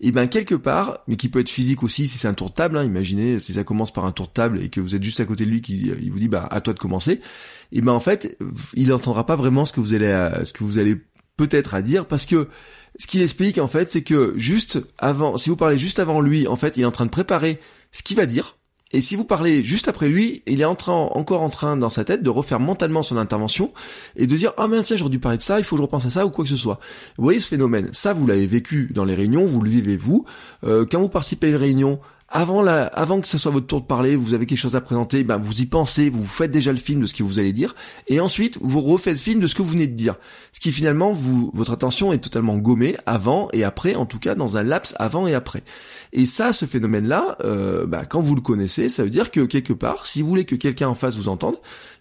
et 0.00 0.10
bien 0.12 0.26
quelque 0.26 0.54
part, 0.54 1.00
mais 1.06 1.16
qui 1.16 1.28
peut 1.28 1.40
être 1.40 1.50
physique 1.50 1.82
aussi 1.82 2.08
si 2.08 2.18
c'est 2.18 2.28
un 2.28 2.34
tour 2.34 2.48
de 2.48 2.54
table, 2.54 2.76
hein, 2.78 2.84
imaginez 2.84 3.38
si 3.38 3.52
ça 3.52 3.64
commence 3.64 3.92
par 3.92 4.06
un 4.06 4.12
tour 4.12 4.26
de 4.26 4.32
table 4.32 4.60
et 4.62 4.70
que 4.70 4.80
vous 4.80 4.94
êtes 4.94 5.02
juste 5.02 5.20
à 5.20 5.24
côté 5.26 5.44
de 5.44 5.50
lui 5.50 5.60
qui 5.60 5.92
il 6.00 6.10
vous 6.10 6.18
dit 6.18 6.28
bah 6.28 6.48
à 6.50 6.60
toi 6.62 6.72
de 6.72 6.78
commencer, 6.78 7.20
et 7.70 7.80
ben 7.82 7.92
en 7.92 8.00
fait 8.00 8.38
il 8.74 8.88
n'entendra 8.88 9.24
pas 9.24 9.36
vraiment 9.36 9.66
ce 9.66 9.72
que 9.72 9.80
vous 9.80 9.94
allez 9.94 10.30
ce 10.44 10.52
que 10.54 10.64
vous 10.64 10.78
allez 10.78 10.96
peut-être 11.36 11.74
à 11.74 11.82
dire 11.82 12.06
parce 12.06 12.26
que 12.26 12.48
ce 12.98 13.06
qu'il 13.06 13.22
explique 13.22 13.58
en 13.58 13.66
fait, 13.66 13.88
c'est 13.88 14.02
que 14.02 14.34
juste 14.36 14.80
avant, 14.98 15.36
si 15.36 15.50
vous 15.50 15.56
parlez 15.56 15.78
juste 15.78 15.98
avant 15.98 16.20
lui, 16.20 16.46
en 16.46 16.56
fait, 16.56 16.76
il 16.76 16.82
est 16.82 16.86
en 16.86 16.92
train 16.92 17.06
de 17.06 17.10
préparer 17.10 17.60
ce 17.90 18.02
qu'il 18.02 18.16
va 18.16 18.26
dire. 18.26 18.56
Et 18.94 19.00
si 19.00 19.16
vous 19.16 19.24
parlez 19.24 19.62
juste 19.62 19.88
après 19.88 20.08
lui, 20.08 20.42
il 20.46 20.60
est 20.60 20.66
encore 20.66 21.42
en 21.42 21.48
train 21.48 21.78
dans 21.78 21.88
sa 21.88 22.04
tête 22.04 22.22
de 22.22 22.28
refaire 22.28 22.60
mentalement 22.60 23.02
son 23.02 23.16
intervention 23.16 23.72
et 24.16 24.26
de 24.26 24.36
dire 24.36 24.52
ah 24.58 24.68
mais 24.68 24.82
tiens 24.82 24.98
j'aurais 24.98 25.10
dû 25.10 25.18
parler 25.18 25.38
de 25.38 25.42
ça, 25.42 25.58
il 25.58 25.64
faut 25.64 25.76
que 25.76 25.80
je 25.80 25.86
repense 25.86 26.04
à 26.04 26.10
ça 26.10 26.26
ou 26.26 26.30
quoi 26.30 26.44
que 26.44 26.50
ce 26.50 26.58
soit. 26.58 26.78
Vous 27.16 27.24
voyez 27.24 27.40
ce 27.40 27.48
phénomène 27.48 27.88
Ça 27.92 28.12
vous 28.12 28.26
l'avez 28.26 28.46
vécu 28.46 28.90
dans 28.92 29.06
les 29.06 29.14
réunions, 29.14 29.46
vous 29.46 29.62
le 29.62 29.70
vivez 29.70 29.96
vous. 29.96 30.26
Euh, 30.64 30.84
quand 30.90 31.00
vous 31.00 31.08
participez 31.08 31.46
à 31.46 31.50
une 31.50 31.56
réunion, 31.56 32.00
avant 32.32 32.62
la, 32.62 32.84
avant 32.84 33.20
que 33.20 33.28
ce 33.28 33.36
soit 33.36 33.52
votre 33.52 33.66
tour 33.66 33.82
de 33.82 33.86
parler, 33.86 34.16
vous 34.16 34.32
avez 34.32 34.46
quelque 34.46 34.58
chose 34.58 34.74
à 34.74 34.80
présenter, 34.80 35.22
ben 35.22 35.36
vous 35.36 35.60
y 35.60 35.66
pensez, 35.66 36.08
vous 36.08 36.24
faites 36.24 36.50
déjà 36.50 36.72
le 36.72 36.78
film 36.78 37.00
de 37.00 37.06
ce 37.06 37.14
que 37.14 37.22
vous 37.22 37.38
allez 37.38 37.52
dire, 37.52 37.74
et 38.08 38.20
ensuite 38.20 38.58
vous 38.62 38.80
refaites 38.80 39.16
le 39.16 39.20
film 39.20 39.38
de 39.38 39.46
ce 39.46 39.54
que 39.54 39.60
vous 39.60 39.72
venez 39.72 39.86
de 39.86 39.94
dire. 39.94 40.16
Ce 40.52 40.60
qui 40.60 40.72
finalement, 40.72 41.12
vous, 41.12 41.50
votre 41.52 41.72
attention 41.72 42.10
est 42.12 42.18
totalement 42.18 42.56
gommée 42.56 42.96
avant 43.04 43.48
et 43.52 43.64
après, 43.64 43.94
en 43.96 44.06
tout 44.06 44.18
cas 44.18 44.34
dans 44.34 44.56
un 44.56 44.62
laps 44.62 44.94
avant 44.98 45.26
et 45.26 45.34
après. 45.34 45.62
Et 46.14 46.24
ça, 46.24 46.54
ce 46.54 46.64
phénomène-là, 46.64 47.36
euh, 47.44 47.86
ben, 47.86 48.04
quand 48.06 48.22
vous 48.22 48.34
le 48.34 48.40
connaissez, 48.40 48.88
ça 48.88 49.04
veut 49.04 49.10
dire 49.10 49.30
que 49.30 49.42
quelque 49.42 49.74
part, 49.74 50.06
si 50.06 50.22
vous 50.22 50.28
voulez 50.28 50.44
que 50.44 50.56
quelqu'un 50.56 50.88
en 50.88 50.94
face 50.94 51.16
vous 51.16 51.28
entende, 51.28 51.56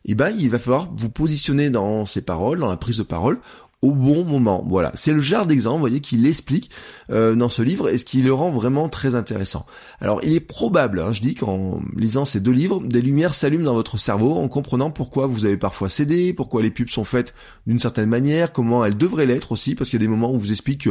eh 0.05 0.15
ben 0.15 0.33
il 0.37 0.49
va 0.49 0.59
falloir 0.59 0.89
vous 0.95 1.09
positionner 1.09 1.69
dans 1.69 2.05
ses 2.05 2.21
paroles, 2.21 2.59
dans 2.59 2.69
la 2.69 2.77
prise 2.77 2.97
de 2.97 3.03
parole, 3.03 3.39
au 3.81 3.93
bon 3.93 4.23
moment. 4.23 4.63
Voilà, 4.67 4.91
c'est 4.93 5.11
le 5.11 5.21
genre 5.21 5.45
d'exemple, 5.45 5.75
vous 5.75 5.81
voyez, 5.81 6.01
qu'il 6.01 6.25
explique 6.27 6.69
euh, 7.09 7.35
dans 7.35 7.49
ce 7.49 7.63
livre 7.63 7.89
et 7.89 7.97
ce 7.97 8.05
qui 8.05 8.21
le 8.21 8.31
rend 8.31 8.51
vraiment 8.51 8.89
très 8.89 9.15
intéressant. 9.15 9.65
Alors, 9.99 10.23
il 10.23 10.33
est 10.33 10.39
probable, 10.39 10.99
hein, 10.99 11.11
je 11.11 11.21
dis 11.21 11.33
qu'en 11.33 11.79
lisant 11.95 12.23
ces 12.23 12.39
deux 12.39 12.51
livres, 12.51 12.81
des 12.83 13.01
lumières 13.01 13.33
s'allument 13.33 13.65
dans 13.65 13.73
votre 13.73 13.97
cerveau 13.97 14.35
en 14.35 14.47
comprenant 14.47 14.91
pourquoi 14.91 15.25
vous 15.25 15.45
avez 15.45 15.57
parfois 15.57 15.89
cédé, 15.89 16.33
pourquoi 16.33 16.61
les 16.61 16.69
pubs 16.69 16.89
sont 16.89 17.05
faites 17.05 17.33
d'une 17.65 17.79
certaine 17.79 18.09
manière, 18.09 18.51
comment 18.51 18.85
elles 18.85 18.97
devraient 18.97 19.25
l'être 19.25 19.51
aussi, 19.51 19.73
parce 19.73 19.89
qu'il 19.89 19.99
y 19.99 20.03
a 20.03 20.05
des 20.05 20.11
moments 20.11 20.31
où 20.31 20.37
vous 20.37 20.51
explique 20.51 20.87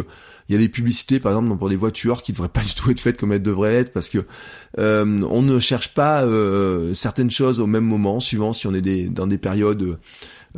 qu'il 0.50 0.60
y 0.60 0.64
a 0.64 0.66
des 0.66 0.72
publicités, 0.72 1.20
par 1.20 1.30
exemple, 1.30 1.56
pour 1.58 1.68
des 1.68 1.76
voitures 1.76 2.24
qui 2.24 2.32
devraient 2.32 2.48
pas 2.48 2.62
du 2.62 2.74
tout 2.74 2.90
être 2.90 2.98
faites 2.98 3.16
comme 3.16 3.30
elles 3.30 3.40
devraient 3.40 3.74
être, 3.74 3.92
parce 3.92 4.10
que 4.10 4.26
euh, 4.80 5.18
on 5.30 5.42
ne 5.42 5.60
cherche 5.60 5.94
pas 5.94 6.24
euh, 6.24 6.92
certaines 6.92 7.30
choses 7.30 7.60
au 7.60 7.68
même 7.68 7.84
moment, 7.84 8.18
suivant 8.18 8.52
si 8.52 8.66
on 8.66 8.74
est 8.74 8.80
des, 8.80 9.08
dans 9.08 9.28
des 9.28 9.38
périodes 9.38 9.96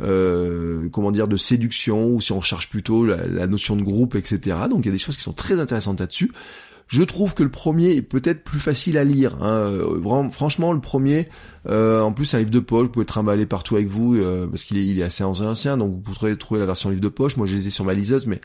euh, 0.01 0.89
comment 0.91 1.11
dire, 1.11 1.27
de 1.27 1.37
séduction, 1.37 2.07
ou 2.07 2.21
si 2.21 2.31
on 2.31 2.39
recherche 2.39 2.69
plutôt 2.69 3.05
la, 3.05 3.45
notion 3.45 3.75
de 3.75 3.83
groupe, 3.83 4.15
etc. 4.15 4.57
Donc 4.67 4.79
il 4.79 4.85
y 4.87 4.89
a 4.89 4.93
des 4.93 4.97
choses 4.97 5.15
qui 5.15 5.21
sont 5.21 5.33
très 5.33 5.59
intéressantes 5.59 5.99
là-dessus. 5.99 6.31
Je 6.87 7.03
trouve 7.03 7.35
que 7.35 7.43
le 7.43 7.51
premier 7.51 7.91
est 7.91 8.01
peut-être 8.01 8.43
plus 8.43 8.59
facile 8.59 8.97
à 8.97 9.03
lire. 9.03 9.41
Hein. 9.43 9.79
Franchement, 10.31 10.73
le 10.73 10.81
premier, 10.81 11.29
euh, 11.67 12.01
en 12.01 12.13
plus, 12.13 12.25
c'est 12.25 12.37
un 12.37 12.39
livre 12.39 12.51
de 12.51 12.59
poche, 12.59 12.85
vous 12.85 12.91
pouvez 12.91 13.05
trimballer 13.05 13.45
partout 13.45 13.75
avec 13.75 13.87
vous, 13.87 14.15
euh, 14.15 14.47
parce 14.47 14.63
qu'il 14.63 14.79
est, 14.79 14.85
il 14.85 14.99
est 14.99 15.03
assez 15.03 15.23
ancien, 15.23 15.77
donc 15.77 15.91
vous 15.91 16.13
pourrez 16.13 16.35
trouver 16.37 16.59
la 16.59 16.65
version 16.65 16.89
livre 16.89 17.01
de 17.01 17.09
poche. 17.09 17.37
Moi, 17.37 17.45
je 17.45 17.55
les 17.55 17.67
ai 17.67 17.71
sur 17.71 17.85
ma 17.85 17.93
liseuse, 17.93 18.27
mais 18.27 18.41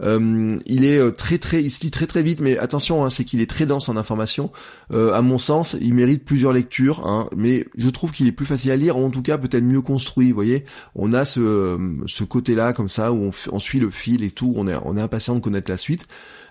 il 0.00 0.84
est 0.84 0.98
euh, 0.98 1.10
très 1.10 1.38
très, 1.38 1.62
il 1.62 1.70
se 1.70 1.82
lit 1.82 1.90
très 1.90 2.06
très 2.06 2.22
vite, 2.22 2.40
mais 2.40 2.56
attention, 2.58 3.04
hein, 3.04 3.10
c'est 3.10 3.24
qu'il 3.24 3.40
est 3.40 3.50
très 3.50 3.66
dense 3.66 3.88
en 3.88 3.96
information. 3.96 4.50
Euh, 4.92 5.12
à 5.12 5.22
mon 5.22 5.38
sens, 5.38 5.76
il 5.80 5.94
mérite 5.94 6.24
plusieurs 6.24 6.52
lectures, 6.52 7.06
hein, 7.06 7.28
mais 7.36 7.66
je 7.76 7.90
trouve 7.90 8.12
qu'il 8.12 8.26
est 8.26 8.32
plus 8.32 8.46
facile 8.46 8.70
à 8.70 8.76
lire, 8.76 8.96
en 8.96 9.10
tout 9.10 9.22
cas 9.22 9.38
peut-être 9.38 9.64
mieux 9.64 9.82
construit. 9.82 10.28
Vous 10.28 10.34
voyez, 10.34 10.64
on 10.94 11.12
a 11.12 11.24
ce, 11.24 11.78
ce 12.06 12.24
côté-là 12.24 12.72
comme 12.72 12.88
ça 12.88 13.12
où 13.12 13.24
on, 13.24 13.30
on, 13.52 13.58
suit 13.58 13.80
le 13.80 13.90
fil 13.90 14.22
et 14.22 14.30
tout, 14.30 14.52
on 14.56 14.68
est 14.68 14.76
on 14.84 14.96
est 14.96 15.00
impatient 15.00 15.34
de 15.34 15.40
connaître 15.40 15.70
la 15.70 15.76
suite. 15.76 16.06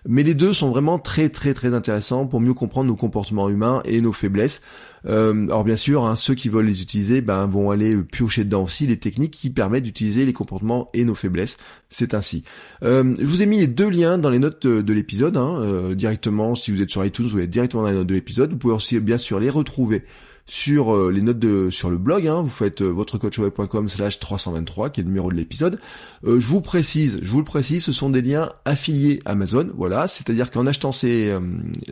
Mais 0.07 0.23
les 0.23 0.33
deux 0.33 0.53
sont 0.53 0.69
vraiment 0.69 0.99
très 0.99 1.29
très 1.29 1.53
très 1.53 1.73
intéressants 1.73 2.25
pour 2.25 2.39
mieux 2.39 2.53
comprendre 2.53 2.87
nos 2.87 2.95
comportements 2.95 3.49
humains 3.49 3.81
et 3.83 3.99
nos 3.99 4.13
faiblesses. 4.13 4.61
Euh, 5.05 5.45
alors 5.45 5.65
bien 5.65 5.75
sûr, 5.75 6.05
hein, 6.05 6.15
ceux 6.15 6.33
qui 6.33 6.47
veulent 6.49 6.65
les 6.65 6.81
utiliser 6.81 7.21
ben, 7.21 7.45
vont 7.45 7.71
aller 7.71 7.97
piocher 7.97 8.45
dedans 8.45 8.63
aussi 8.63 8.87
les 8.87 8.97
techniques 8.97 9.33
qui 9.33 9.49
permettent 9.49 9.83
d'utiliser 9.83 10.25
les 10.25 10.33
comportements 10.33 10.89
et 10.93 11.03
nos 11.03 11.13
faiblesses. 11.13 11.57
C'est 11.89 12.13
ainsi. 12.13 12.43
Euh, 12.83 13.15
je 13.19 13.25
vous 13.25 13.41
ai 13.41 13.45
mis 13.45 13.57
les 13.57 13.67
deux 13.67 13.89
liens 13.89 14.17
dans 14.17 14.29
les 14.29 14.39
notes 14.39 14.65
de, 14.65 14.93
l'épisode, 14.93 15.35
hein, 15.35 15.59
euh, 15.61 15.93
directement, 15.93 16.55
si 16.55 16.71
vous 16.71 16.81
êtes 16.81 16.89
sur 16.89 17.05
iTunes, 17.05 17.27
vous 17.27 17.39
êtes 17.39 17.49
directement 17.49 17.83
dans 17.83 17.89
les 17.89 17.95
notes 17.95 18.07
de 18.07 18.15
l'épisode. 18.15 18.51
Vous 18.51 18.57
pouvez 18.57 18.73
aussi 18.73 18.99
bien 18.99 19.17
sûr 19.17 19.39
les 19.39 19.49
retrouver 19.49 20.03
sur 20.47 20.95
euh, 20.95 21.11
les 21.11 21.21
notes 21.21 21.39
de 21.39 21.69
sur 21.69 21.89
le 21.89 21.97
blog. 21.97 22.25
Hein, 22.25 22.41
vous 22.41 22.49
faites 22.49 22.81
euh, 22.81 22.89
votrecoachweb.com 22.89 23.89
slash 23.89 24.19
323 24.19 24.89
qui 24.89 25.01
est 25.01 25.03
le 25.03 25.09
numéro 25.09 25.29
de 25.29 25.35
l'épisode. 25.35 25.79
Euh, 26.25 26.39
je 26.39 26.47
vous 26.47 26.61
précise, 26.61 27.19
je 27.21 27.29
vous 27.29 27.39
le 27.39 27.45
précise, 27.45 27.83
ce 27.83 27.91
sont 27.91 28.09
des 28.09 28.21
liens 28.21 28.51
affiliés 28.65 29.19
Amazon. 29.25 29.69
Voilà, 29.75 30.07
c'est-à-dire 30.07 30.49
qu'en 30.49 30.65
achetant 30.65 30.91
ces, 30.91 31.29
euh, 31.29 31.41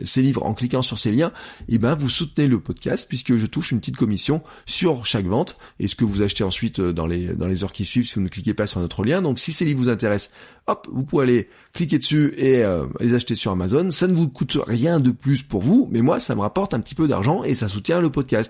ces 0.04 0.22
livres, 0.22 0.44
en 0.44 0.54
cliquant 0.54 0.82
sur 0.82 0.98
ces 0.98 1.12
liens, 1.12 1.32
eh 1.68 1.78
ben 1.78 1.94
vous 1.94 2.08
soutenez 2.08 2.48
le 2.48 2.58
podcast 2.58 3.06
puisque 3.08 3.36
je 3.36 3.46
touche 3.46 3.70
une 3.70 3.80
petite 3.80 3.96
commission 3.96 4.42
sur 4.64 5.04
chaque 5.04 5.26
vente 5.26 5.58
et 5.78 5.86
ce 5.86 5.94
que 5.94 6.04
vous 6.04 6.22
achetez 6.22 6.42
ensuite 6.42 6.80
dans 6.80 7.06
les 7.06 7.34
dans 7.34 7.46
les 7.46 7.62
heures 7.62 7.72
qui 7.72 7.84
suivent 7.84 8.08
si 8.08 8.14
vous 8.14 8.22
ne 8.22 8.28
cliquez 8.28 8.54
pas 8.54 8.66
sur 8.66 8.80
notre 8.80 9.04
lien. 9.04 9.20
Donc 9.20 9.38
si 9.38 9.52
ces 9.52 9.66
livres 9.66 9.80
vous 9.80 9.88
intéressent, 9.90 10.32
hop, 10.66 10.88
vous 10.90 11.04
pouvez 11.04 11.22
aller 11.24 11.48
cliquer 11.72 11.98
dessus 11.98 12.34
et 12.36 12.64
euh, 12.64 12.86
les 13.00 13.14
acheter 13.14 13.34
sur 13.34 13.52
Amazon. 13.52 13.90
Ça 13.90 14.06
ne 14.06 14.14
vous 14.14 14.28
coûte 14.28 14.58
rien 14.66 15.00
de 15.00 15.10
plus 15.10 15.42
pour 15.42 15.62
vous, 15.62 15.88
mais 15.90 16.02
moi, 16.02 16.18
ça 16.18 16.34
me 16.34 16.40
rapporte 16.40 16.74
un 16.74 16.80
petit 16.80 16.94
peu 16.94 17.06
d'argent 17.06 17.44
et 17.44 17.54
ça 17.54 17.68
soutient 17.68 18.00
le 18.00 18.10
podcast. 18.10 18.45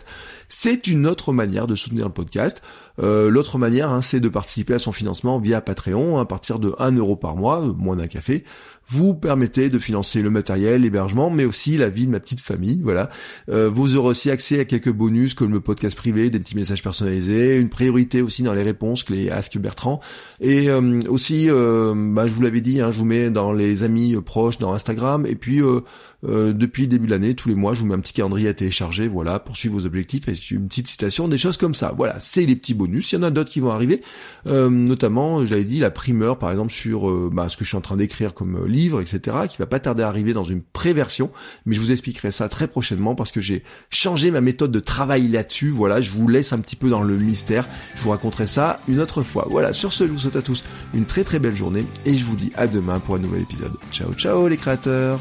C'est 0.49 0.87
une 0.87 1.07
autre 1.07 1.33
manière 1.33 1.67
de 1.67 1.75
soutenir 1.75 2.07
le 2.07 2.13
podcast. 2.13 2.63
Euh, 3.03 3.31
l'autre 3.31 3.59
manière, 3.59 3.91
hein, 3.91 4.01
c'est 4.03 4.21
de 4.21 4.29
participer 4.29 4.75
à 4.75 4.79
son 4.79 4.93
financement 4.93 5.39
via 5.39 5.61
Patreon 5.61 6.19
à 6.19 6.25
partir 6.25 6.59
de 6.59 6.75
1 6.79 6.93
euro 6.93 7.17
par 7.17 7.37
mois, 7.37 7.63
euh, 7.63 7.73
moins 7.73 7.97
d'un 7.97 8.07
café 8.07 8.45
vous 8.89 9.15
permettez 9.15 9.69
de 9.69 9.79
financer 9.79 10.23
le 10.23 10.31
matériel, 10.31 10.83
l'hébergement, 10.83 11.29
mais 11.29 11.45
aussi 11.45 11.77
la 11.77 11.89
vie 11.89 12.07
de 12.07 12.13
ma 12.13 12.21
petite 12.21 12.41
famille. 12.41 12.81
Voilà. 12.83 13.11
Euh, 13.49 13.69
vous 13.69 13.97
aurez 13.97 14.11
aussi 14.11 14.31
accès 14.31 14.61
à 14.61 14.65
quelques 14.65 14.93
bonus 14.93 15.35
comme 15.35 15.53
le 15.53 15.61
podcast 15.61 15.97
privé, 15.97 16.31
des 16.31 16.39
petits 16.39 16.55
messages 16.55 16.83
personnalisés, 16.83 17.59
une 17.59 17.69
priorité 17.69 18.23
aussi 18.23 18.45
dans 18.45 18.55
les 18.55 18.63
réponses 18.63 19.03
que 19.03 19.13
les 19.13 19.29
Ask 19.29 19.59
Bertrand. 19.59 20.01
Et 20.41 20.71
euh, 20.71 21.01
aussi, 21.09 21.51
euh, 21.51 21.95
bah, 21.97 22.29
je 22.29 22.33
vous 22.33 22.43
l'avais 22.43 22.61
dit, 22.61 22.81
hein, 22.81 22.93
je 22.93 22.99
vous 22.99 23.05
mets 23.05 23.31
dans 23.31 23.53
les 23.53 23.83
amis 23.83 24.15
proches, 24.25 24.59
dans 24.59 24.73
Instagram. 24.73 25.27
Et 25.27 25.35
puis 25.35 25.61
depuis 26.23 26.83
le 26.83 26.89
début 26.89 27.07
de 27.07 27.13
l'année, 27.13 27.35
tous 27.35 27.49
les 27.49 27.55
mois, 27.55 27.75
je 27.75 27.81
vous 27.81 27.87
mets 27.87 27.95
un 27.95 28.01
petit 28.01 28.13
calendrier 28.13 28.49
à 28.49 28.55
télécharger, 28.55 29.07
voilà, 29.07 29.39
pour 29.39 29.57
suivre 29.57 29.79
vos 29.79 29.87
objectifs 29.87 30.29
et 30.29 30.33
une 30.51 30.67
petite 30.67 30.89
citation, 30.89 31.29
des 31.29 31.39
choses 31.39 31.57
comme 31.57 31.75
ça. 31.75 31.95
Voilà, 31.97 32.19
c'est 32.19 32.47
les 32.47 32.57
petits 32.57 32.75
bonus. 32.75 33.13
Il 33.13 33.17
y 33.17 33.19
en 33.19 33.23
a 33.23 33.31
d'autres 33.31 33.51
qui 33.51 33.61
vont 33.61 33.71
arriver, 33.71 34.01
notamment, 34.45 35.45
j'avais 35.45 35.65
dit, 35.65 35.79
la 35.79 35.91
primeur, 35.91 36.39
par 36.39 36.51
exemple, 36.51 36.73
sur 36.73 37.31
bah, 37.31 37.49
ce 37.49 37.57
que 37.57 37.65
je 37.65 37.69
suis 37.69 37.77
en 37.77 37.81
train 37.81 37.97
d'écrire 37.97 38.35
comme 38.35 38.67
livre, 38.77 39.01
etc., 39.01 39.37
qui 39.49 39.57
va 39.59 39.67
pas 39.67 39.81
tarder 39.81 40.03
à 40.03 40.09
arriver 40.09 40.33
dans 40.33 40.45
une 40.45 40.63
pré-version, 40.63 41.31
mais 41.65 41.75
je 41.75 41.81
vous 41.81 41.93
expliquerai 41.93 42.31
ça 42.31 42.49
très 42.49 42.69
prochainement 42.69 43.15
parce 43.15 43.33
que 43.33 43.41
j'ai 43.41 43.65
changé 43.91 44.31
ma 44.31 44.41
méthode 44.41 44.71
de 44.71 44.81
travail 44.81 45.29
là-dessus, 45.29 45.71
voilà, 45.71 46.01
je 46.01 46.11
vous 46.11 46.29
laisse 46.29 46.53
un 46.53 46.61
petit 46.61 46.77
peu 46.77 46.89
dans 46.89 47.03
le 47.03 47.17
mystère, 47.17 47.67
je 47.97 48.03
vous 48.03 48.11
raconterai 48.11 48.47
ça 48.47 48.81
une 48.89 49.01
autre 49.01 49.23
fois. 49.23 49.49
Voilà, 49.51 49.73
sur 49.73 49.93
ce, 49.93 50.07
je 50.07 50.13
vous 50.13 50.19
souhaite 50.19 50.37
à 50.37 50.43
tous 50.43 50.63
une 50.95 51.07
très 51.07 51.25
très 51.25 51.39
belle 51.39 51.57
journée 51.57 51.87
et 52.05 52.15
je 52.15 52.25
vous 52.25 52.37
dis 52.37 52.53
à 52.55 52.67
demain 52.67 53.01
pour 53.01 53.17
un 53.17 53.19
nouvel 53.19 53.43
épisode. 53.43 53.73
Ciao 53.93 54.13
ciao 54.15 54.49
les 54.49 54.57
créateurs 54.57 55.21